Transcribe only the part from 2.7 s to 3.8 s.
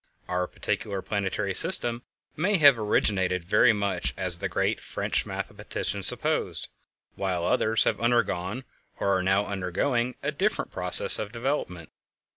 originated very